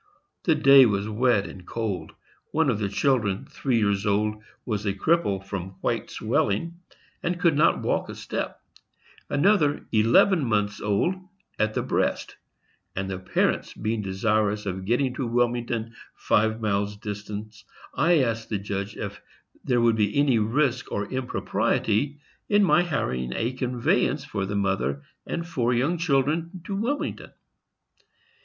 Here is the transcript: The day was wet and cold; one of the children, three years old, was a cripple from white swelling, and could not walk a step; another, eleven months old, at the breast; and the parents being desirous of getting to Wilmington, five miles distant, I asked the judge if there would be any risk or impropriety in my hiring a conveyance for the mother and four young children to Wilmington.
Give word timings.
The 0.45 0.55
day 0.55 0.87
was 0.87 1.07
wet 1.07 1.45
and 1.45 1.63
cold; 1.63 2.13
one 2.49 2.71
of 2.71 2.79
the 2.79 2.89
children, 2.89 3.45
three 3.45 3.77
years 3.77 4.03
old, 4.07 4.41
was 4.65 4.83
a 4.83 4.95
cripple 4.95 5.45
from 5.45 5.75
white 5.81 6.09
swelling, 6.09 6.79
and 7.21 7.39
could 7.39 7.55
not 7.55 7.83
walk 7.83 8.09
a 8.09 8.15
step; 8.15 8.59
another, 9.29 9.85
eleven 9.91 10.43
months 10.43 10.81
old, 10.81 11.13
at 11.59 11.75
the 11.75 11.83
breast; 11.83 12.35
and 12.95 13.11
the 13.11 13.19
parents 13.19 13.75
being 13.75 14.01
desirous 14.01 14.65
of 14.65 14.85
getting 14.85 15.13
to 15.13 15.27
Wilmington, 15.27 15.93
five 16.15 16.59
miles 16.59 16.97
distant, 16.97 17.63
I 17.93 18.23
asked 18.23 18.49
the 18.49 18.57
judge 18.57 18.97
if 18.97 19.21
there 19.63 19.81
would 19.81 19.97
be 19.97 20.17
any 20.17 20.39
risk 20.39 20.91
or 20.91 21.11
impropriety 21.13 22.17
in 22.49 22.63
my 22.63 22.81
hiring 22.81 23.33
a 23.35 23.53
conveyance 23.53 24.25
for 24.25 24.47
the 24.47 24.55
mother 24.55 25.03
and 25.27 25.47
four 25.47 25.75
young 25.75 25.99
children 25.99 26.61
to 26.63 26.75
Wilmington. 26.75 27.33